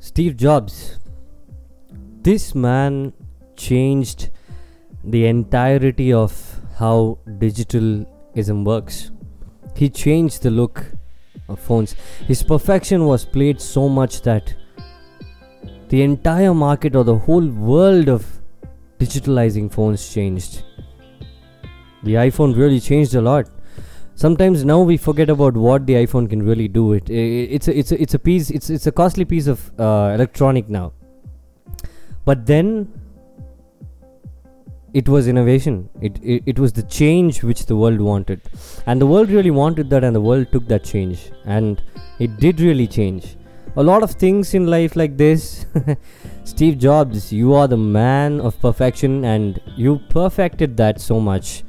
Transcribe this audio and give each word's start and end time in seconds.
Steve 0.00 0.36
Jobs. 0.36 1.00
This 2.22 2.54
man 2.54 3.12
changed 3.56 4.30
the 5.02 5.26
entirety 5.26 6.12
of 6.12 6.60
how 6.76 7.18
digitalism 7.26 8.64
works. 8.64 9.10
He 9.74 9.88
changed 9.88 10.42
the 10.44 10.50
look 10.50 10.84
of 11.48 11.58
phones. 11.58 11.96
His 12.28 12.44
perfection 12.44 13.06
was 13.06 13.24
played 13.24 13.60
so 13.60 13.88
much 13.88 14.22
that 14.22 14.54
the 15.88 16.02
entire 16.02 16.54
market 16.54 16.94
or 16.94 17.02
the 17.02 17.16
whole 17.16 17.48
world 17.48 18.08
of 18.08 18.24
digitalizing 19.00 19.72
phones 19.72 20.12
changed. 20.12 20.62
The 22.04 22.14
iPhone 22.14 22.56
really 22.56 22.78
changed 22.78 23.16
a 23.16 23.20
lot. 23.20 23.50
Sometimes 24.18 24.64
now 24.64 24.80
we 24.80 24.96
forget 24.96 25.30
about 25.30 25.54
what 25.54 25.86
the 25.86 25.94
iPhone 25.94 26.28
can 26.28 26.42
really 26.42 26.66
do. 26.66 26.92
It, 26.92 27.08
it's 27.08 27.68
a, 27.68 27.78
it's 27.78 27.92
a, 27.92 28.02
it's 28.02 28.14
a 28.14 28.18
piece. 28.18 28.50
It's 28.50 28.68
it's 28.68 28.88
a 28.88 28.90
costly 28.90 29.24
piece 29.24 29.46
of 29.46 29.70
uh, 29.78 30.10
electronic 30.12 30.68
now. 30.68 30.92
But 32.24 32.44
then 32.44 32.88
it 34.92 35.08
was 35.08 35.28
innovation. 35.28 35.88
It, 36.00 36.18
it 36.20 36.42
it 36.46 36.58
was 36.58 36.72
the 36.72 36.82
change 36.82 37.44
which 37.44 37.66
the 37.66 37.76
world 37.76 38.00
wanted, 38.00 38.40
and 38.86 39.00
the 39.00 39.06
world 39.06 39.30
really 39.30 39.52
wanted 39.52 39.88
that, 39.90 40.02
and 40.02 40.16
the 40.16 40.24
world 40.32 40.50
took 40.50 40.66
that 40.66 40.82
change, 40.82 41.30
and 41.44 41.80
it 42.18 42.36
did 42.40 42.60
really 42.60 42.88
change 42.88 43.36
a 43.76 43.82
lot 43.84 44.02
of 44.02 44.10
things 44.26 44.52
in 44.52 44.66
life 44.66 44.96
like 44.96 45.16
this. 45.16 45.64
Steve 46.44 46.78
Jobs, 46.78 47.32
you 47.32 47.54
are 47.54 47.68
the 47.68 47.76
man 47.76 48.40
of 48.40 48.60
perfection, 48.60 49.24
and 49.24 49.60
you 49.76 50.00
perfected 50.10 50.76
that 50.76 51.00
so 51.00 51.20
much 51.20 51.62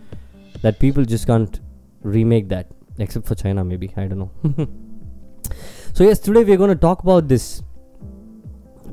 that 0.64 0.80
people 0.80 1.06
just 1.06 1.28
can't 1.28 1.60
remake 2.02 2.50
that, 2.50 2.68
except 2.98 3.28
for 3.28 3.36
China, 3.36 3.64
maybe. 3.64 3.92
I 3.98 4.08
don't 4.08 4.20
know. 4.20 4.32
so, 5.94 6.04
yes, 6.04 6.20
today 6.20 6.44
we're 6.44 6.58
going 6.58 6.70
to 6.70 6.76
talk 6.76 7.04
about 7.04 7.28
this 7.28 7.64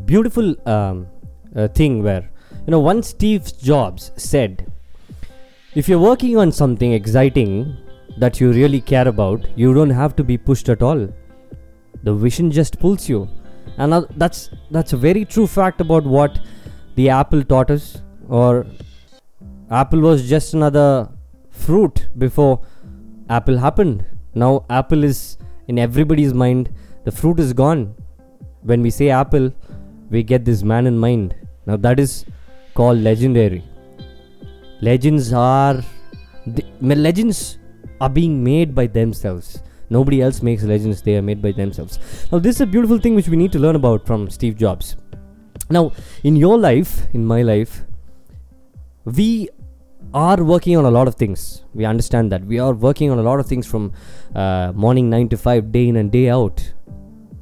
beautiful 0.05 0.55
um, 0.69 1.06
uh, 1.55 1.69
thing 1.69 2.03
where, 2.03 2.31
you 2.66 2.70
know, 2.70 2.81
once 2.81 3.08
Steve 3.08 3.50
Jobs 3.58 4.12
said, 4.16 4.70
if 5.75 5.89
you're 5.89 5.98
working 5.98 6.36
on 6.36 6.53
something 6.53 6.92
exciting 6.92 7.77
that 8.19 8.41
you 8.41 8.53
really 8.53 8.81
care 8.81 9.06
about, 9.06 9.47
you 9.56 9.75
don't 9.75 9.91
have 9.91 10.16
to 10.16 10.25
be 10.25 10.38
pushed 10.38 10.69
at 10.69 10.83
all 10.83 11.09
the 12.06 12.14
vision 12.14 12.50
just 12.50 12.78
pulls 12.78 13.09
you 13.09 13.28
and 13.78 14.06
that's 14.22 14.50
that's 14.70 14.92
a 14.92 14.97
very 14.97 15.25
true 15.25 15.47
fact 15.47 15.81
about 15.81 16.05
what 16.16 16.38
the 16.94 17.09
apple 17.09 17.42
taught 17.53 17.70
us 17.77 17.86
or 18.28 18.66
apple 19.70 20.00
was 20.09 20.28
just 20.28 20.55
another 20.55 21.09
fruit 21.50 22.06
before 22.25 22.55
apple 23.28 23.58
happened. 23.58 24.05
Now 24.34 24.64
apple 24.70 25.05
is 25.05 25.38
in 25.69 25.78
everybody's 25.78 26.34
mind. 26.34 26.70
The 27.05 27.12
fruit 27.12 27.41
is 27.41 27.52
gone. 27.52 27.94
When 28.62 28.82
we 28.82 28.91
say 28.91 29.10
apple 29.10 29.52
we 30.10 30.22
get 30.22 30.44
this 30.44 30.62
man 30.62 30.86
in 30.86 30.98
mind. 30.98 31.34
Now 31.66 31.77
that 31.77 31.98
is 31.98 32.24
called 32.74 32.98
legendary. 32.98 33.64
Legends 34.80 35.32
are 35.32 35.82
the, 36.47 36.64
legends 36.80 37.58
are 38.00 38.10
being 38.10 38.42
made 38.42 38.74
by 38.74 38.86
themselves. 38.86 39.62
Nobody 39.88 40.20
else 40.20 40.42
makes 40.42 40.62
legends, 40.64 41.02
they 41.02 41.16
are 41.16 41.22
made 41.22 41.41
by 41.41 41.52
themselves. 41.52 41.98
Now, 42.32 42.38
this 42.38 42.56
is 42.56 42.60
a 42.60 42.66
beautiful 42.66 42.98
thing 42.98 43.14
which 43.14 43.28
we 43.28 43.36
need 43.36 43.52
to 43.52 43.58
learn 43.58 43.77
about 43.77 44.06
from 44.06 44.28
Steve 44.30 44.56
Jobs. 44.56 44.97
Now, 45.70 45.92
in 46.24 46.36
your 46.36 46.58
life, 46.58 47.06
in 47.12 47.24
my 47.24 47.42
life, 47.42 47.84
we 49.04 49.48
are 50.17 50.42
working 50.42 50.77
on 50.78 50.86
a 50.86 50.91
lot 50.91 51.06
of 51.09 51.14
things. 51.14 51.62
We 51.75 51.84
understand 51.84 52.33
that. 52.33 52.42
We 52.42 52.59
are 52.59 52.72
working 52.72 53.11
on 53.11 53.19
a 53.19 53.22
lot 53.22 53.39
of 53.39 53.47
things 53.47 53.67
from 53.67 53.92
uh, 54.34 54.72
morning 54.75 55.11
9 55.11 55.28
to 55.28 55.36
5, 55.36 55.70
day 55.70 55.89
in 55.89 55.97
and 55.97 56.11
day 56.11 56.31
out. 56.31 56.72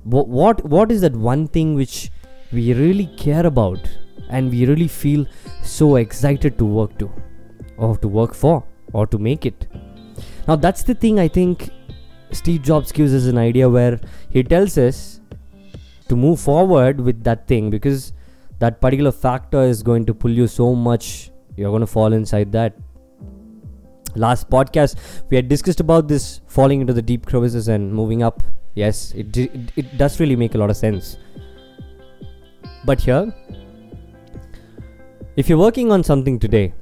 What, 0.03 0.27
what, 0.27 0.65
what 0.65 0.91
is 0.91 1.01
that 1.03 1.15
one 1.15 1.47
thing 1.47 1.77
which 1.77 2.11
we 2.53 2.75
really 2.75 3.07
care 3.17 3.47
about 3.47 3.79
and 4.29 4.51
we 4.51 4.67
really 4.67 4.89
feel 4.89 5.25
so 5.63 5.97
excited 5.97 6.59
to 6.59 6.65
work 6.65 6.99
to, 6.99 7.13
or 7.77 7.97
to 7.99 8.09
work 8.09 8.35
for, 8.35 8.65
or 8.93 9.07
to 9.07 9.19
make 9.19 9.47
it? 9.47 9.69
Now, 10.49 10.57
that's 10.57 10.83
the 10.83 10.95
thing 10.95 11.21
I 11.21 11.29
think 11.29 11.71
Steve 12.33 12.63
Jobs 12.63 12.91
gives 12.91 13.15
us 13.15 13.27
an 13.27 13.39
idea 13.39 13.69
where 13.69 14.01
he 14.31 14.43
tells 14.43 14.77
us 14.79 15.21
to 16.09 16.17
move 16.17 16.41
forward 16.41 17.01
with 17.01 17.23
that 17.23 17.47
thing 17.47 17.71
because 17.71 18.13
that 18.59 18.81
particular 18.81 19.13
factor 19.13 19.63
is 19.63 19.81
going 19.85 20.07
to 20.07 20.15
pull 20.15 20.33
you 20.33 20.49
so 20.49 20.75
much 20.75 21.31
you're 21.57 21.71
going 21.71 21.81
to 21.81 21.87
fall 21.87 22.13
inside 22.13 22.53
that. 22.53 22.77
Last 24.17 24.49
podcast 24.49 24.97
we 25.29 25.37
had 25.37 25.49
discussed 25.49 25.81
about 25.81 26.07
this 26.09 26.41
falling 26.47 26.81
into 26.81 26.93
the 26.93 27.03
deep 27.03 27.27
crevices 27.27 27.69
and 27.69 27.93
moving 27.93 28.23
up. 28.23 28.43
Yes 28.75 29.13
it, 29.13 29.37
it, 29.37 29.73
it 29.77 29.99
does 29.99 30.21
really 30.21 30.37
make 30.37 30.55
a 30.55 30.59
lot 30.59 30.71
of 30.71 30.77
sense. 30.77 31.17
But 32.85 33.01
here 33.01 33.35
if 35.37 35.49
you're 35.49 35.59
working 35.59 35.91
on 35.91 36.05
something 36.05 36.39
today 36.39 36.73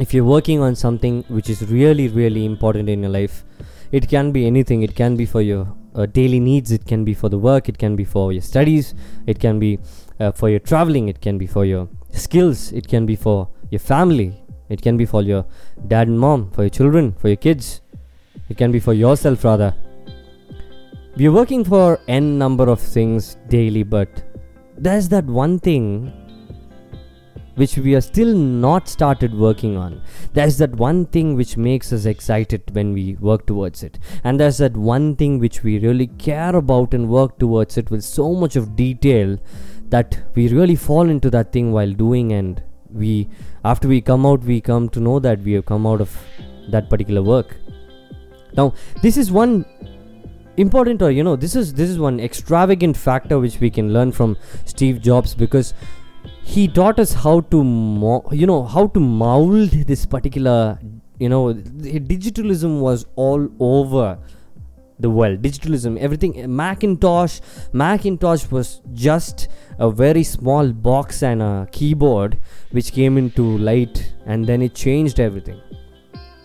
if 0.00 0.12
you're 0.12 0.24
working 0.24 0.60
on 0.60 0.74
something 0.74 1.22
which 1.28 1.48
is 1.48 1.62
really 1.70 2.08
really 2.08 2.44
important 2.44 2.88
in 2.88 3.02
your 3.02 3.10
life 3.10 3.44
it 3.92 4.08
can 4.08 4.30
be 4.30 4.46
anything. 4.46 4.82
It 4.82 4.94
can 4.94 5.16
be 5.16 5.26
for 5.26 5.42
your 5.42 5.74
uh, 5.94 6.06
daily 6.06 6.38
needs. 6.38 6.70
It 6.70 6.86
can 6.86 7.04
be 7.04 7.14
for 7.14 7.28
the 7.28 7.38
work. 7.38 7.68
It 7.68 7.78
can 7.78 7.96
be 7.96 8.04
for 8.04 8.32
your 8.32 8.42
studies. 8.42 8.94
It 9.26 9.40
can 9.40 9.58
be 9.58 9.78
uh, 10.20 10.32
for 10.32 10.48
your 10.48 10.60
traveling. 10.60 11.08
It 11.08 11.20
can 11.20 11.38
be 11.38 11.46
for 11.46 11.64
your 11.64 11.88
skills 12.12 12.72
it 12.72 12.86
can 12.88 13.06
be 13.06 13.16
for 13.16 13.48
your 13.70 13.78
family 13.78 14.34
it 14.68 14.80
can 14.82 14.96
be 14.96 15.04
for 15.04 15.22
your 15.22 15.44
dad 15.88 16.08
and 16.08 16.18
mom 16.18 16.50
for 16.50 16.62
your 16.62 16.70
children 16.70 17.12
for 17.12 17.28
your 17.28 17.36
kids 17.36 17.80
it 18.48 18.56
can 18.56 18.72
be 18.72 18.80
for 18.80 18.94
yourself 18.94 19.44
rather 19.44 19.74
we're 21.16 21.32
working 21.32 21.64
for 21.64 22.00
n 22.08 22.38
number 22.38 22.68
of 22.68 22.80
things 22.80 23.36
daily 23.48 23.82
but 23.82 24.22
there's 24.76 25.08
that 25.08 25.24
one 25.24 25.58
thing 25.58 26.12
which 27.60 27.76
we 27.76 27.94
are 27.94 28.00
still 28.00 28.34
not 28.34 28.88
started 28.88 29.34
working 29.34 29.76
on. 29.76 30.00
There's 30.32 30.56
that 30.58 30.74
one 30.76 31.04
thing 31.06 31.34
which 31.36 31.58
makes 31.58 31.92
us 31.92 32.06
excited 32.06 32.62
when 32.74 32.94
we 32.94 33.16
work 33.16 33.44
towards 33.46 33.82
it. 33.82 33.98
And 34.24 34.40
there's 34.40 34.58
that 34.58 34.76
one 34.76 35.14
thing 35.16 35.38
which 35.38 35.62
we 35.62 35.78
really 35.78 36.06
care 36.06 36.56
about 36.56 36.94
and 36.94 37.10
work 37.10 37.38
towards 37.38 37.76
it 37.76 37.90
with 37.90 38.02
so 38.02 38.34
much 38.34 38.56
of 38.56 38.76
detail 38.76 39.38
that 39.90 40.18
we 40.34 40.48
really 40.48 40.76
fall 40.76 41.08
into 41.08 41.30
that 41.30 41.52
thing 41.52 41.72
while 41.72 41.92
doing 41.92 42.32
and 42.32 42.62
we 42.92 43.28
after 43.64 43.88
we 43.88 44.00
come 44.00 44.26
out 44.26 44.42
we 44.42 44.60
come 44.60 44.88
to 44.88 45.00
know 45.00 45.18
that 45.20 45.40
we 45.40 45.52
have 45.52 45.66
come 45.66 45.86
out 45.86 46.00
of 46.00 46.16
that 46.70 46.88
particular 46.88 47.22
work. 47.22 47.56
Now 48.56 48.72
this 49.02 49.16
is 49.16 49.30
one 49.30 49.64
important 50.56 51.02
or 51.02 51.10
you 51.10 51.22
know 51.22 51.36
this 51.36 51.54
is 51.54 51.74
this 51.74 51.88
is 51.88 51.98
one 51.98 52.20
extravagant 52.20 52.96
factor 52.96 53.38
which 53.38 53.60
we 53.60 53.70
can 53.70 53.92
learn 53.92 54.12
from 54.12 54.36
Steve 54.64 55.00
Jobs 55.00 55.34
because 55.34 55.72
he 56.42 56.66
taught 56.68 56.98
us 56.98 57.12
how 57.12 57.40
to 57.40 57.62
mo- 57.62 58.28
you 58.32 58.46
know 58.46 58.64
how 58.64 58.86
to 58.88 59.00
mold 59.00 59.70
this 59.92 60.04
particular 60.04 60.78
you 61.18 61.28
know 61.28 61.54
digitalism 61.54 62.80
was 62.80 63.06
all 63.14 63.48
over 63.58 64.18
the 65.00 65.10
world. 65.10 65.42
Digitalism 65.42 65.98
everything. 65.98 66.34
Macintosh 66.54 67.40
macintosh 67.72 68.50
was 68.50 68.80
just 68.92 69.48
a 69.78 69.90
very 69.90 70.22
small 70.22 70.72
box 70.72 71.22
and 71.22 71.42
a 71.42 71.68
keyboard 71.72 72.38
which 72.70 72.92
came 72.92 73.16
into 73.16 73.58
light 73.58 74.12
and 74.26 74.46
then 74.46 74.62
it 74.62 74.74
changed 74.74 75.20
everything. 75.20 75.60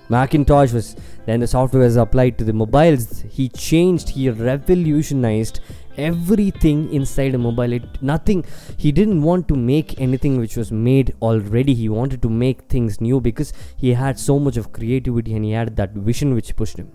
Macintosh 0.10 0.72
was 0.72 0.96
then 1.26 1.40
the 1.40 1.48
software 1.48 1.82
was 1.84 1.96
applied 1.96 2.38
to 2.38 2.44
the 2.44 2.54
mobiles. 2.54 3.24
He 3.30 3.50
changed 3.50 4.10
he 4.10 4.30
revolutionized 4.30 5.60
everything 5.98 6.94
inside 6.94 7.34
a 7.34 7.38
mobile. 7.38 7.74
It 7.74 8.02
nothing 8.02 8.46
he 8.78 8.92
didn't 8.92 9.24
want 9.24 9.48
to 9.48 9.56
make 9.56 10.00
anything 10.00 10.38
which 10.38 10.56
was 10.56 10.72
made 10.72 11.16
already. 11.22 11.74
He 11.74 11.90
wanted 11.90 12.22
to 12.22 12.30
make 12.30 12.62
things 12.64 13.02
new 13.02 13.20
because 13.20 13.54
he 13.78 13.94
had 13.94 14.20
so 14.20 14.38
much 14.38 14.58
of 14.58 14.72
creativity 14.72 15.34
and 15.34 15.44
he 15.44 15.52
had 15.52 15.76
that 15.78 15.92
vision 15.94 16.36
which 16.36 16.56
pushed 16.56 16.78
him 16.78 16.92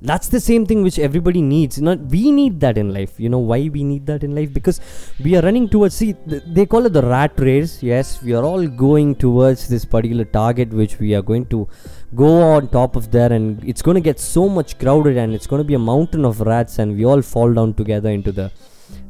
that's 0.00 0.28
the 0.28 0.40
same 0.40 0.64
thing 0.64 0.82
which 0.82 0.98
everybody 0.98 1.42
needs. 1.42 1.80
Not 1.80 1.98
we 1.98 2.30
need 2.30 2.60
that 2.60 2.78
in 2.78 2.92
life. 2.92 3.18
You 3.18 3.28
know 3.28 3.38
why 3.38 3.68
we 3.68 3.82
need 3.82 4.06
that 4.06 4.22
in 4.22 4.34
life? 4.34 4.52
Because 4.52 4.80
we 5.22 5.36
are 5.36 5.42
running 5.42 5.68
towards 5.68 5.96
see 5.96 6.14
they 6.26 6.66
call 6.66 6.86
it 6.86 6.92
the 6.92 7.02
rat 7.02 7.32
race. 7.38 7.82
Yes 7.82 8.22
we 8.22 8.34
are 8.34 8.44
all 8.44 8.66
going 8.66 9.14
towards 9.16 9.68
this 9.68 9.84
particular 9.84 10.24
target 10.24 10.70
which 10.70 10.98
we 10.98 11.14
are 11.14 11.22
going 11.22 11.46
to 11.46 11.68
go 12.14 12.42
on 12.54 12.68
top 12.68 12.96
of 12.96 13.10
there 13.10 13.32
and 13.32 13.62
it's 13.64 13.82
going 13.82 13.96
to 13.96 14.00
get 14.00 14.20
so 14.20 14.48
much 14.48 14.78
crowded 14.78 15.16
and 15.16 15.34
it's 15.34 15.46
going 15.46 15.60
to 15.60 15.64
be 15.66 15.74
a 15.74 15.78
mountain 15.78 16.24
of 16.24 16.40
rats 16.40 16.78
and 16.78 16.96
we 16.96 17.04
all 17.04 17.22
fall 17.22 17.52
down 17.52 17.74
together 17.74 18.10
into 18.10 18.32
the 18.32 18.50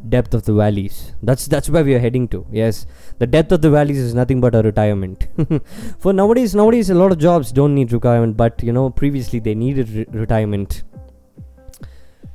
depth 0.08 0.34
of 0.34 0.44
the 0.44 0.52
valleys. 0.52 1.12
That's 1.22 1.46
that's 1.46 1.68
where 1.68 1.84
we 1.84 1.94
are 1.94 1.98
heading 1.98 2.28
to 2.28 2.46
yes. 2.50 2.86
The 3.18 3.26
depth 3.26 3.52
of 3.52 3.62
the 3.62 3.70
valleys 3.70 3.98
is 3.98 4.14
nothing 4.14 4.40
but 4.40 4.54
a 4.54 4.62
retirement. 4.62 5.28
For 5.98 6.12
nowadays 6.12 6.54
nowadays 6.54 6.90
a 6.90 6.94
lot 6.94 7.12
of 7.12 7.18
jobs 7.18 7.52
don't 7.52 7.74
need 7.74 7.92
retirement 7.92 8.36
but 8.36 8.62
you 8.62 8.72
know 8.72 8.90
previously 8.90 9.38
they 9.38 9.54
needed 9.54 9.88
re- 9.90 10.06
retirement. 10.10 10.82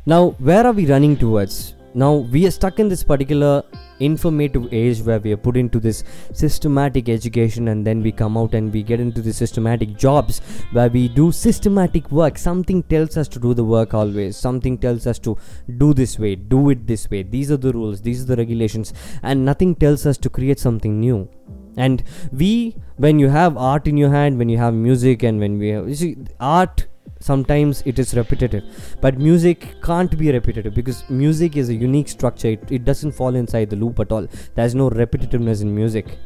Now 0.06 0.32
where 0.40 0.66
are 0.66 0.74
we 0.74 0.86
running 0.86 1.18
towards 1.18 1.76
now 1.94 2.14
we 2.14 2.46
are 2.48 2.52
stuck 2.52 2.80
in 2.80 2.90
this 2.90 3.04
particular 3.04 3.64
informative 4.00 4.74
age 4.74 5.02
where 5.02 5.20
we 5.20 5.32
are 5.32 5.38
put 5.38 5.56
into 5.56 5.80
this 5.80 6.04
systematic 6.34 7.10
education 7.10 7.68
and 7.68 7.86
then 7.86 8.02
we 8.02 8.12
come 8.12 8.38
out 8.38 8.54
and 8.54 8.74
we 8.74 8.84
get 8.84 9.00
into 9.00 9.22
the 9.22 9.32
systematic 9.32 9.96
jobs 9.96 10.40
where 10.72 10.90
we 10.90 11.08
do 11.08 11.32
systematic 11.32 12.12
work. 12.12 12.38
Something 12.38 12.84
tells 12.84 13.18
us 13.18 13.28
to 13.30 13.40
do 13.40 13.54
the 13.54 13.64
work 13.64 13.94
always. 13.94 14.36
Something 14.36 14.78
tells 14.78 15.08
us 15.08 15.20
to 15.20 15.38
do 15.78 15.94
this 15.94 16.18
way 16.20 16.36
do 16.36 16.70
it 16.70 16.88
this 16.88 17.10
way. 17.10 17.24
These 17.24 17.52
are 17.52 17.58
the 17.58 17.72
rules. 17.72 18.02
These 18.02 18.24
are 18.24 18.28
the 18.28 18.38
regulations. 18.38 18.94
And 19.22 19.46
nothing 19.46 19.76
tells 19.76 20.06
us 20.06 20.18
to 20.20 20.30
create 20.30 20.60
something 20.60 21.00
new. 21.00 21.30
And 21.78 22.04
we 22.32 22.76
when 22.98 23.20
you 23.20 23.30
have 23.30 23.58
art 23.58 23.88
in 23.88 23.98
your 23.98 24.10
hand 24.10 24.38
when 24.38 24.50
you 24.50 24.58
have 24.58 24.74
music 24.74 25.24
and 25.24 25.40
when 25.40 25.58
we 25.58 25.70
have 25.70 25.90
you 25.90 25.96
see 25.96 26.16
art 26.40 26.86
sometimes 27.24 27.82
it 27.86 28.00
is 28.00 28.14
repetitive. 28.16 28.64
But 29.02 29.18
music 29.18 29.68
can't 29.82 30.18
be 30.18 30.32
repetitive 30.32 30.74
because 30.74 31.04
music 31.10 31.56
is 31.56 31.70
a 31.70 31.74
unique 31.74 32.10
structure. 32.10 32.50
It, 32.50 32.72
it 32.72 32.86
doesn't 32.86 33.14
fall 33.14 33.36
inside 33.36 33.70
the 33.70 33.78
loop 33.78 34.00
at 34.00 34.12
all. 34.12 34.28
There's 34.56 34.76
no 34.76 34.90
repetitiveness 34.90 35.62
in 35.62 35.74
music. 35.74 36.18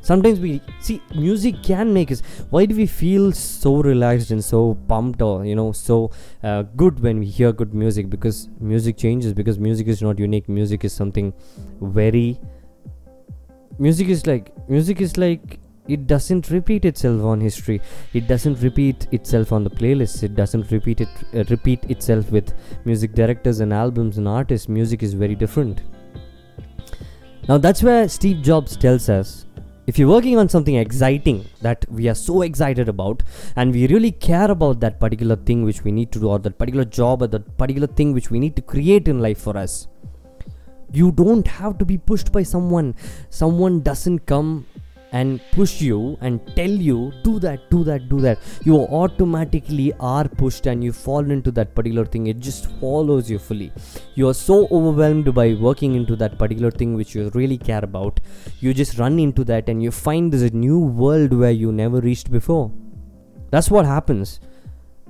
Sometimes 0.00 0.38
we 0.38 0.60
see 0.80 1.00
music 1.14 1.62
can 1.62 1.92
make 1.94 2.12
us 2.12 2.20
why 2.50 2.66
do 2.66 2.76
we 2.76 2.84
feel 2.86 3.32
so 3.32 3.70
relaxed 3.82 4.30
and 4.32 4.44
so 4.44 4.74
pumped 4.86 5.22
or 5.22 5.46
you 5.46 5.54
know 5.54 5.72
so 5.72 6.10
uh, 6.42 6.60
good 6.82 7.00
when 7.00 7.20
we 7.20 7.26
hear 7.26 7.52
good 7.52 7.72
music? 7.72 8.10
Because 8.10 8.48
music 8.60 8.98
changes 8.98 9.32
because 9.32 9.58
music 9.58 9.88
is 9.88 10.02
not 10.02 10.18
unique. 10.18 10.48
Music 10.48 10.84
is 10.84 10.92
something 10.92 11.32
very 11.80 12.38
music 13.78 14.08
is 14.08 14.26
like 14.26 14.52
music 14.68 15.00
is 15.00 15.16
like 15.16 15.58
it 15.86 16.06
doesn't 16.06 16.50
repeat 16.50 16.84
itself 16.84 17.22
on 17.22 17.40
history. 17.40 17.80
It 18.14 18.26
doesn't 18.26 18.60
repeat 18.60 19.06
itself 19.12 19.52
on 19.52 19.64
the 19.64 19.70
playlists 19.70 20.22
it 20.22 20.34
doesn't 20.34 20.70
repeat 20.70 21.00
it 21.00 21.08
uh, 21.34 21.44
repeat 21.50 21.84
itself 21.90 22.30
with 22.30 22.54
music 22.84 23.12
directors 23.14 23.60
and 23.60 23.72
albums 23.72 24.18
and 24.18 24.26
artists. 24.26 24.68
Music 24.68 25.02
is 25.02 25.14
very 25.14 25.34
different. 25.34 25.82
Now 27.48 27.58
that's 27.58 27.82
where 27.82 28.08
steve 28.08 28.42
jobs 28.42 28.76
tells 28.76 29.08
us 29.10 29.44
if 29.86 29.98
you're 29.98 30.08
working 30.08 30.38
on 30.38 30.48
something 30.48 30.76
exciting 30.76 31.44
that 31.60 31.84
we 31.90 32.08
are 32.08 32.14
so 32.14 32.40
excited 32.40 32.88
about 32.88 33.22
and 33.56 33.70
we 33.70 33.86
really 33.86 34.12
care 34.12 34.50
about 34.50 34.80
that 34.80 34.98
particular 34.98 35.36
thing 35.36 35.62
which 35.62 35.84
we 35.84 35.92
need 35.92 36.10
to 36.12 36.18
do 36.18 36.30
or 36.30 36.38
that 36.38 36.56
particular 36.56 36.86
job 36.86 37.20
or 37.20 37.26
that 37.26 37.58
particular 37.58 37.86
thing 37.86 38.14
which 38.14 38.30
we 38.30 38.40
need 38.40 38.56
to 38.56 38.62
create 38.62 39.08
in 39.08 39.20
life 39.20 39.38
for 39.38 39.58
us 39.58 39.88
you 40.94 41.10
don't 41.10 41.46
have 41.46 41.76
to 41.78 41.84
be 41.84 41.98
pushed 41.98 42.30
by 42.30 42.42
someone. 42.42 42.94
Someone 43.28 43.80
doesn't 43.80 44.26
come 44.26 44.66
and 45.20 45.40
push 45.52 45.80
you 45.80 45.98
and 46.20 46.40
tell 46.56 46.74
you 46.88 46.98
do 47.22 47.38
that 47.44 47.68
do 47.70 47.82
that 47.88 48.08
do 48.08 48.20
that. 48.20 48.38
You 48.64 48.78
automatically 49.00 49.92
are 50.00 50.28
pushed 50.28 50.66
and 50.66 50.82
you 50.82 50.92
fall 50.92 51.30
into 51.36 51.50
that 51.52 51.74
particular 51.74 52.04
thing. 52.04 52.26
It 52.26 52.40
just 52.40 52.66
follows 52.80 53.30
you 53.30 53.38
fully. 53.38 53.72
You 54.14 54.28
are 54.28 54.34
so 54.34 54.66
overwhelmed 54.70 55.32
by 55.34 55.54
working 55.54 55.94
into 55.94 56.16
that 56.16 56.38
particular 56.38 56.70
thing 56.70 56.94
which 56.94 57.14
you 57.14 57.30
really 57.34 57.58
care 57.58 57.84
about. 57.84 58.20
You 58.60 58.74
just 58.74 58.98
run 58.98 59.18
into 59.18 59.44
that 59.44 59.68
and 59.68 59.82
you 59.82 59.90
find 59.90 60.34
a 60.34 60.50
new 60.50 60.80
world 60.80 61.32
where 61.32 61.52
you 61.52 61.70
never 61.72 62.00
reached 62.00 62.30
before. 62.30 62.72
That's 63.50 63.70
what 63.70 63.86
happens 63.86 64.40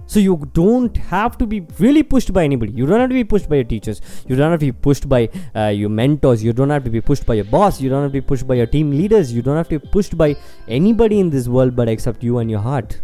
so 0.07 0.21
you 0.21 0.49
don't 0.53 0.97
have 0.97 1.39
to 1.39 1.47
be 1.47 1.67
really 1.79 2.03
pushed 2.03 2.33
by 2.33 2.45
anybody. 2.45 2.73
You 2.73 2.87
don't 2.87 3.01
have 3.01 3.09
to 3.09 3.15
be 3.15 3.25
pushed 3.25 3.49
by 3.49 3.57
your 3.57 3.65
teachers. 3.65 4.01
You 4.27 4.37
don't 4.37 4.51
have 4.51 4.61
to 4.61 4.67
be 4.67 4.73
pushed 4.73 5.09
by 5.09 5.31
uh, 5.57 5.69
your 5.69 5.89
mentors. 5.89 6.45
You 6.45 6.53
don't 6.53 6.71
have 6.71 6.85
to 6.85 6.91
be 6.91 7.01
pushed 7.01 7.25
by 7.25 7.35
your 7.35 7.45
boss. 7.47 7.81
You 7.81 7.89
don't 7.89 8.03
have 8.03 8.11
to 8.11 8.21
be 8.21 8.21
pushed 8.21 8.47
by 8.47 8.55
your 8.55 8.67
team 8.67 8.91
leaders. 8.91 9.33
You 9.33 9.41
don't 9.41 9.57
have 9.57 9.69
to 9.71 9.79
be 9.79 9.89
pushed 9.89 10.19
by 10.19 10.37
anybody 10.69 11.21
in 11.21 11.31
this 11.31 11.49
world 11.49 11.75
but 11.75 11.89
except 11.89 12.23
you 12.23 12.39
and 12.39 12.51
your 12.51 12.61
heart. 12.61 13.01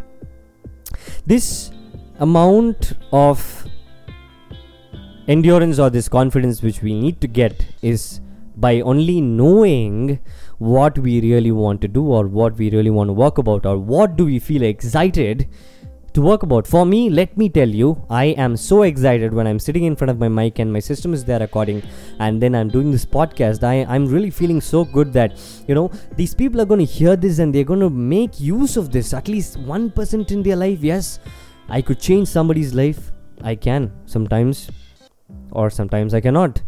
This 1.26 1.70
amount 2.18 2.92
of 3.12 3.66
endurance 5.26 5.78
or 5.78 5.88
this 5.90 6.08
confidence 6.08 6.60
which 6.60 6.82
we 6.82 6.92
need 6.92 7.20
to 7.20 7.28
get 7.28 7.66
is 7.82 8.20
by 8.56 8.80
only 8.80 9.20
knowing 9.20 10.18
what 10.58 10.98
we 10.98 11.20
really 11.20 11.52
want 11.52 11.80
to 11.80 11.88
do 11.88 12.04
or 12.04 12.26
what 12.26 12.58
we 12.58 12.70
really 12.70 12.90
want 12.90 13.08
to 13.08 13.12
work 13.12 13.38
about 13.38 13.64
or 13.64 13.78
what 13.78 14.16
do 14.16 14.26
we 14.26 14.38
feel 14.38 14.62
excited 14.62 15.48
to 16.14 16.20
work 16.20 16.42
about. 16.42 16.66
For 16.66 16.84
me, 16.84 17.08
let 17.08 17.36
me 17.36 17.48
tell 17.48 17.68
you, 17.68 18.04
I 18.10 18.26
am 18.44 18.56
so 18.56 18.82
excited 18.82 19.32
when 19.32 19.46
I'm 19.46 19.58
sitting 19.58 19.84
in 19.84 19.96
front 19.96 20.10
of 20.10 20.18
my 20.18 20.28
mic 20.28 20.58
and 20.58 20.72
my 20.72 20.80
system 20.80 21.14
is 21.14 21.24
there 21.24 21.38
recording, 21.38 21.82
and 22.18 22.42
then 22.42 22.54
I'm 22.54 22.68
doing 22.68 22.90
this 22.90 23.04
podcast. 23.04 23.62
I, 23.62 23.84
I'm 23.92 24.06
really 24.06 24.30
feeling 24.30 24.60
so 24.60 24.84
good 24.84 25.12
that, 25.12 25.38
you 25.68 25.74
know, 25.74 25.90
these 26.16 26.34
people 26.34 26.60
are 26.60 26.64
going 26.64 26.84
to 26.84 26.92
hear 26.92 27.16
this 27.16 27.38
and 27.38 27.54
they're 27.54 27.64
going 27.64 27.80
to 27.80 27.90
make 27.90 28.40
use 28.40 28.76
of 28.76 28.90
this 28.90 29.14
at 29.14 29.28
least 29.28 29.58
1% 29.58 30.30
in 30.30 30.42
their 30.42 30.56
life. 30.56 30.80
Yes, 30.82 31.20
I 31.68 31.82
could 31.82 32.00
change 32.00 32.28
somebody's 32.28 32.74
life. 32.74 33.12
I 33.42 33.54
can 33.54 33.92
sometimes, 34.06 34.70
or 35.52 35.70
sometimes 35.70 36.14
I 36.14 36.20
cannot. 36.20 36.62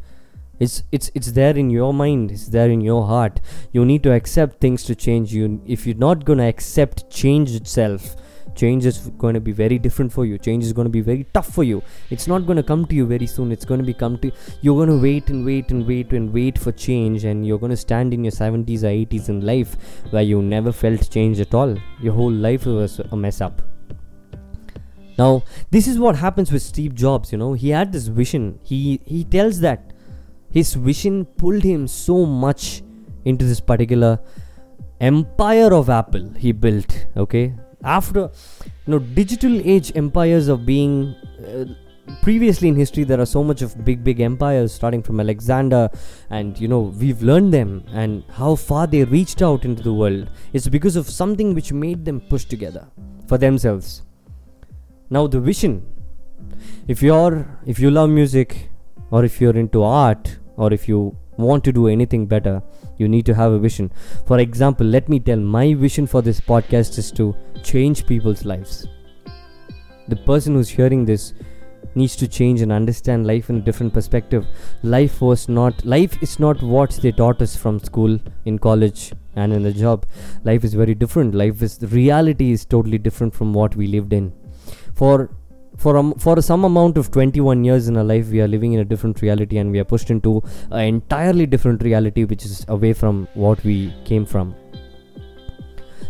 It's, 0.60 0.84
it's 0.92 1.10
it's 1.12 1.32
there 1.32 1.56
in 1.56 1.70
your 1.70 1.92
mind 1.92 2.30
it's 2.30 2.46
there 2.46 2.70
in 2.70 2.80
your 2.80 3.04
heart 3.04 3.40
you 3.72 3.84
need 3.84 4.04
to 4.04 4.12
accept 4.12 4.60
things 4.60 4.84
to 4.84 4.94
change 4.94 5.34
you 5.34 5.60
if 5.66 5.86
you're 5.86 5.96
not 5.96 6.24
going 6.24 6.38
to 6.38 6.44
accept 6.44 7.10
change 7.10 7.56
itself 7.56 8.14
change 8.54 8.86
is 8.86 8.98
going 9.18 9.34
to 9.34 9.40
be 9.40 9.52
very 9.52 9.78
different 9.78 10.12
for 10.12 10.24
you. 10.24 10.38
Change 10.38 10.64
is 10.64 10.72
going 10.72 10.86
to 10.86 10.90
be 10.90 11.00
very 11.00 11.26
tough 11.32 11.48
for 11.48 11.64
you. 11.64 11.82
It's 12.10 12.26
not 12.26 12.46
going 12.46 12.56
to 12.56 12.62
come 12.62 12.86
to 12.86 12.94
you 12.94 13.06
very 13.06 13.26
soon. 13.26 13.52
It's 13.52 13.64
going 13.64 13.80
to 13.80 13.86
be 13.86 13.94
come 13.94 14.18
to 14.18 14.30
you're 14.60 14.76
going 14.76 14.88
to 14.88 15.02
wait 15.02 15.30
and 15.30 15.44
wait 15.44 15.70
and 15.70 15.86
wait 15.86 16.12
and 16.12 16.32
wait 16.32 16.58
for 16.58 16.72
change 16.72 17.24
and 17.24 17.46
you're 17.46 17.58
going 17.58 17.70
to 17.70 17.76
stand 17.76 18.14
in 18.14 18.24
your 18.24 18.32
70s 18.32 18.82
or 18.82 19.16
80s 19.16 19.28
in 19.28 19.40
life 19.40 19.76
where 20.10 20.22
you 20.22 20.42
never 20.42 20.72
felt 20.72 21.10
change 21.10 21.40
at 21.40 21.54
all. 21.54 21.76
Your 22.00 22.14
whole 22.14 22.32
life 22.32 22.66
was 22.66 23.00
a 23.00 23.16
mess 23.16 23.40
up. 23.40 23.62
Now 25.18 25.42
this 25.70 25.86
is 25.86 25.98
what 25.98 26.16
happens 26.16 26.50
with 26.50 26.62
steve 26.62 26.94
jobs 26.94 27.32
you 27.32 27.38
know. 27.38 27.52
He 27.52 27.70
had 27.70 27.92
this 27.92 28.06
vision. 28.06 28.58
He 28.62 29.00
he 29.04 29.24
tells 29.24 29.60
that 29.60 29.92
his 30.50 30.74
vision 30.74 31.24
pulled 31.24 31.62
him 31.62 31.86
so 31.88 32.24
much 32.26 32.82
into 33.24 33.44
this 33.44 33.60
particular 33.60 34.18
empire 35.00 35.72
of 35.74 35.88
apple 35.90 36.26
he 36.38 36.52
built 36.52 37.06
okay 37.16 37.52
after 37.84 38.30
you 38.86 38.90
know 38.92 38.98
digital 38.98 39.60
age 39.64 39.92
empires 39.94 40.48
of 40.48 40.64
being 40.66 41.14
uh, 41.46 41.64
previously 42.20 42.68
in 42.68 42.74
history 42.74 43.04
there 43.04 43.20
are 43.20 43.26
so 43.26 43.42
much 43.42 43.62
of 43.62 43.84
big 43.84 44.02
big 44.04 44.20
empires 44.20 44.72
starting 44.72 45.02
from 45.02 45.20
alexander 45.20 45.88
and 46.30 46.58
you 46.60 46.68
know 46.68 46.80
we've 46.80 47.22
learned 47.22 47.52
them 47.54 47.84
and 47.92 48.24
how 48.30 48.54
far 48.54 48.86
they 48.86 49.04
reached 49.04 49.42
out 49.42 49.64
into 49.64 49.82
the 49.82 49.92
world. 49.92 50.30
It's 50.52 50.68
because 50.68 50.96
of 50.96 51.08
something 51.08 51.54
which 51.54 51.72
made 51.72 52.04
them 52.04 52.20
push 52.20 52.44
together 52.44 52.88
for 53.28 53.38
themselves. 53.38 54.02
Now 55.10 55.26
the 55.26 55.40
vision. 55.40 55.86
If 56.88 57.02
you're 57.02 57.46
if 57.66 57.78
you 57.78 57.90
love 57.90 58.10
music 58.10 58.70
or 59.10 59.24
if 59.24 59.40
you're 59.40 59.56
into 59.56 59.82
art 59.82 60.38
or 60.56 60.72
if 60.72 60.88
you 60.88 61.16
want 61.42 61.64
to 61.64 61.72
do 61.72 61.88
anything 61.88 62.26
better 62.26 62.62
you 62.98 63.08
need 63.08 63.26
to 63.26 63.34
have 63.34 63.52
a 63.52 63.58
vision. 63.58 63.90
For 64.26 64.38
example 64.38 64.86
let 64.86 65.08
me 65.08 65.20
tell 65.20 65.38
my 65.38 65.74
vision 65.74 66.06
for 66.06 66.22
this 66.22 66.40
podcast 66.40 66.98
is 66.98 67.10
to 67.12 67.34
change 67.62 68.06
people's 68.06 68.44
lives. 68.44 68.86
The 70.08 70.16
person 70.16 70.54
who's 70.54 70.68
hearing 70.68 71.04
this 71.04 71.34
needs 71.94 72.16
to 72.16 72.28
change 72.28 72.60
and 72.60 72.72
understand 72.72 73.26
life 73.26 73.50
in 73.50 73.56
a 73.56 73.60
different 73.60 73.92
perspective. 73.92 74.46
Life 74.82 75.20
was 75.20 75.48
not 75.48 75.84
life 75.84 76.22
is 76.22 76.38
not 76.38 76.62
what 76.62 76.90
they 77.02 77.12
taught 77.12 77.42
us 77.42 77.56
from 77.56 77.80
school 77.80 78.18
in 78.44 78.58
college 78.58 79.12
and 79.36 79.52
in 79.52 79.62
the 79.62 79.72
job. 79.72 80.06
Life 80.44 80.64
is 80.64 80.74
very 80.74 80.94
different. 80.94 81.34
Life 81.34 81.62
is 81.62 81.78
reality 81.82 82.52
is 82.52 82.64
totally 82.64 82.98
different 82.98 83.34
from 83.34 83.52
what 83.52 83.76
we 83.76 83.86
lived 83.86 84.12
in. 84.12 84.32
For 84.94 85.30
for 85.76 85.96
um, 85.96 86.14
for 86.14 86.40
some 86.42 86.64
amount 86.64 86.98
of 86.98 87.10
21 87.10 87.64
years 87.64 87.88
in 87.88 87.96
our 87.96 88.04
life 88.04 88.28
we 88.28 88.40
are 88.40 88.48
living 88.48 88.72
in 88.72 88.80
a 88.80 88.84
different 88.84 89.22
reality 89.22 89.58
and 89.58 89.70
we 89.70 89.78
are 89.78 89.84
pushed 89.84 90.10
into 90.10 90.42
an 90.70 90.80
entirely 90.80 91.46
different 91.46 91.82
reality 91.82 92.24
which 92.24 92.44
is 92.44 92.64
away 92.68 92.92
from 92.92 93.26
what 93.34 93.62
we 93.64 93.94
came 94.04 94.26
from. 94.26 94.54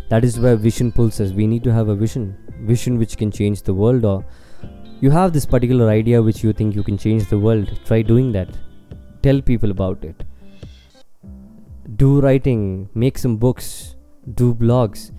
That 0.08 0.24
is 0.24 0.38
where 0.38 0.56
vision 0.56 0.92
pulls 0.92 1.20
us. 1.20 1.32
We 1.32 1.46
need 1.46 1.64
to 1.64 1.72
have 1.72 1.88
a 1.88 1.94
vision 1.94 2.36
vision 2.60 2.98
which 2.98 3.16
can 3.16 3.30
change 3.30 3.62
the 3.62 3.74
world 3.74 4.04
or 4.04 4.24
you 5.00 5.10
have 5.10 5.32
this 5.32 5.46
particular 5.46 5.88
idea 5.88 6.22
which 6.22 6.44
you 6.44 6.52
think 6.52 6.74
you 6.74 6.82
can 6.82 6.98
change 6.98 7.28
the 7.28 7.38
world. 7.38 7.78
Try 7.84 8.02
doing 8.02 8.32
that. 8.32 8.48
Tell 9.22 9.40
people 9.40 9.70
about 9.70 10.04
it. 10.04 10.24
Do 11.96 12.20
writing 12.20 12.88
make 12.94 13.18
some 13.18 13.36
books 13.36 13.96
do 14.34 14.54
blogs. 14.54 15.10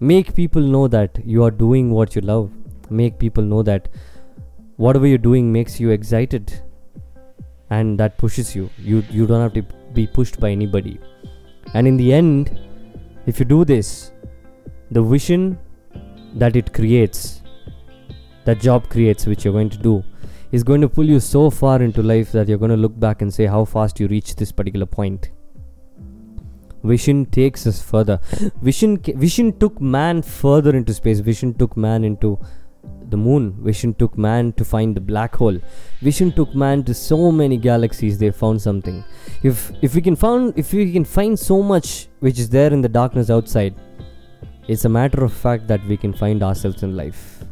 Make 0.00 0.34
people 0.34 0.60
know 0.60 0.86
that 0.88 1.18
you 1.24 1.42
are 1.42 1.50
doing 1.50 1.90
what 1.90 2.14
you 2.14 2.20
love 2.20 2.50
make 2.90 3.18
people 3.18 3.42
know 3.42 3.62
that 3.62 3.88
whatever 4.76 5.06
you're 5.06 5.26
doing 5.26 5.52
makes 5.52 5.78
you 5.80 5.90
excited 5.90 6.62
and 7.70 7.98
that 7.98 8.18
pushes 8.18 8.54
you. 8.54 8.70
You 8.78 9.02
you 9.10 9.26
don't 9.26 9.40
have 9.40 9.54
to 9.54 9.62
be 9.92 10.06
pushed 10.06 10.38
by 10.40 10.50
anybody. 10.50 10.98
And 11.74 11.86
in 11.86 11.96
the 11.96 12.12
end 12.12 12.58
if 13.26 13.40
you 13.40 13.44
do 13.44 13.64
this 13.64 14.12
the 14.92 15.02
vision 15.02 15.58
that 16.34 16.54
it 16.54 16.72
creates 16.72 17.42
that 18.44 18.60
job 18.60 18.88
creates 18.88 19.26
which 19.26 19.44
you're 19.44 19.52
going 19.52 19.70
to 19.70 19.78
do 19.78 20.04
is 20.52 20.62
going 20.62 20.80
to 20.80 20.88
pull 20.88 21.04
you 21.04 21.18
so 21.18 21.50
far 21.50 21.82
into 21.82 22.02
life 22.02 22.30
that 22.32 22.48
you're 22.48 22.58
going 22.58 22.70
to 22.70 22.76
look 22.76 22.98
back 22.98 23.22
and 23.22 23.34
say 23.34 23.46
how 23.46 23.64
fast 23.64 23.98
you 23.98 24.06
reached 24.06 24.36
this 24.36 24.52
particular 24.52 24.86
point. 24.86 25.30
Vision 26.84 27.26
takes 27.26 27.66
us 27.66 27.82
further. 27.82 28.20
Vision 28.62 28.98
vision 28.98 29.58
took 29.58 29.80
man 29.80 30.22
further 30.22 30.76
into 30.76 30.94
space. 30.94 31.18
Vision 31.18 31.52
took 31.54 31.76
man 31.76 32.04
into 32.04 32.38
the 33.10 33.16
moon. 33.16 33.54
Vision 33.62 33.94
took 33.94 34.16
man 34.16 34.52
to 34.54 34.64
find 34.64 34.96
the 34.96 35.00
black 35.00 35.34
hole. 35.36 35.58
Vision 36.00 36.32
took 36.32 36.54
man 36.54 36.84
to 36.84 36.94
so 36.94 37.32
many 37.32 37.56
galaxies. 37.56 38.18
They 38.18 38.30
found 38.30 38.60
something. 38.60 39.04
If 39.42 39.72
if 39.82 39.94
we 39.94 40.02
can 40.02 40.16
found 40.16 40.54
if 40.56 40.72
we 40.72 40.92
can 40.92 41.04
find 41.04 41.38
so 41.38 41.62
much 41.62 42.08
which 42.20 42.38
is 42.38 42.48
there 42.48 42.72
in 42.72 42.80
the 42.80 42.88
darkness 42.88 43.30
outside, 43.30 43.74
it's 44.68 44.84
a 44.84 44.88
matter 44.88 45.24
of 45.24 45.32
fact 45.32 45.68
that 45.68 45.84
we 45.86 45.96
can 45.96 46.12
find 46.12 46.42
ourselves 46.42 46.82
in 46.82 46.96
life. 46.96 47.44